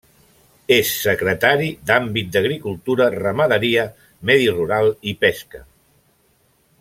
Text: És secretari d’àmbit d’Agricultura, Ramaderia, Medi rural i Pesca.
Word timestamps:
És 0.75 0.93
secretari 1.01 1.67
d’àmbit 1.89 2.31
d’Agricultura, 2.37 3.09
Ramaderia, 3.17 3.87
Medi 4.31 4.49
rural 4.57 4.93
i 5.13 5.17
Pesca. 5.27 5.65